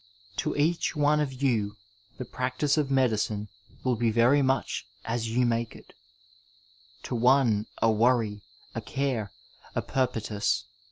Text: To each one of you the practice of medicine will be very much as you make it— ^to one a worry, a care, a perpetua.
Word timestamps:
To 0.37 0.55
each 0.55 0.95
one 0.95 1.19
of 1.19 1.43
you 1.43 1.77
the 2.17 2.25
practice 2.25 2.75
of 2.75 2.89
medicine 2.89 3.49
will 3.83 3.95
be 3.95 4.09
very 4.09 4.41
much 4.41 4.87
as 5.05 5.29
you 5.29 5.45
make 5.45 5.75
it— 5.75 5.93
^to 7.03 7.11
one 7.15 7.67
a 7.83 7.91
worry, 7.91 8.41
a 8.73 8.81
care, 8.81 9.31
a 9.75 9.83
perpetua. 9.83 10.41